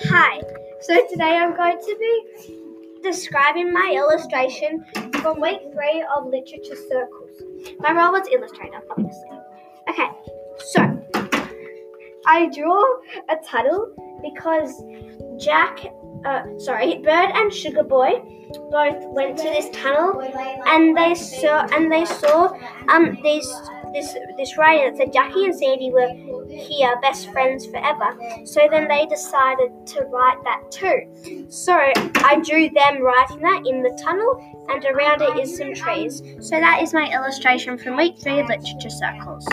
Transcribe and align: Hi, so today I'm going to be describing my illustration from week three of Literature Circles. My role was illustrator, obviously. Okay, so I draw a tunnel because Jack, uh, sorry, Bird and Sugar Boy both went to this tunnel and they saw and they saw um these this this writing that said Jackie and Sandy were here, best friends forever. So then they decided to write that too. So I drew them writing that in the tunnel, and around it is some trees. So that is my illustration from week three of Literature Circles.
Hi, 0.00 0.40
so 0.80 0.94
today 1.08 1.36
I'm 1.36 1.56
going 1.56 1.76
to 1.76 1.96
be 1.98 3.00
describing 3.02 3.72
my 3.72 3.94
illustration 3.96 4.84
from 5.20 5.40
week 5.40 5.58
three 5.72 6.06
of 6.16 6.26
Literature 6.26 6.76
Circles. 6.76 7.42
My 7.80 7.90
role 7.92 8.12
was 8.12 8.28
illustrator, 8.30 8.80
obviously. 8.90 9.28
Okay, 9.90 10.08
so 10.58 11.02
I 12.26 12.48
draw 12.54 12.80
a 13.28 13.36
tunnel 13.44 13.92
because 14.22 14.84
Jack, 15.36 15.80
uh, 16.24 16.42
sorry, 16.58 16.98
Bird 16.98 17.30
and 17.34 17.52
Sugar 17.52 17.82
Boy 17.82 18.22
both 18.70 19.04
went 19.08 19.36
to 19.38 19.44
this 19.44 19.68
tunnel 19.70 20.20
and 20.66 20.96
they 20.96 21.14
saw 21.14 21.66
and 21.72 21.92
they 21.92 22.04
saw 22.04 22.50
um 22.88 23.18
these 23.22 23.46
this 23.92 24.14
this 24.36 24.56
writing 24.56 24.90
that 24.90 24.96
said 24.96 25.12
Jackie 25.12 25.44
and 25.44 25.54
Sandy 25.54 25.90
were 25.90 26.08
here, 26.48 26.94
best 27.00 27.30
friends 27.30 27.66
forever. 27.66 28.16
So 28.44 28.68
then 28.70 28.88
they 28.88 29.06
decided 29.06 29.70
to 29.86 30.02
write 30.04 30.38
that 30.44 30.70
too. 30.70 31.46
So 31.50 31.74
I 31.74 32.40
drew 32.44 32.68
them 32.70 33.02
writing 33.02 33.40
that 33.40 33.62
in 33.66 33.82
the 33.82 33.98
tunnel, 34.02 34.66
and 34.68 34.84
around 34.84 35.22
it 35.22 35.38
is 35.38 35.56
some 35.56 35.74
trees. 35.74 36.22
So 36.40 36.58
that 36.58 36.82
is 36.82 36.92
my 36.92 37.12
illustration 37.12 37.78
from 37.78 37.96
week 37.96 38.18
three 38.18 38.40
of 38.40 38.48
Literature 38.48 38.90
Circles. 38.90 39.46